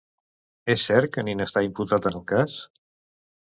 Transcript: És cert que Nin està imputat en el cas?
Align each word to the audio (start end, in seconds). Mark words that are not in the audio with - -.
És 0.75 0.85
cert 0.91 1.11
que 1.17 1.25
Nin 1.27 1.43
està 1.47 1.63
imputat 1.67 2.09
en 2.11 2.19
el 2.21 2.25
cas? 2.33 2.57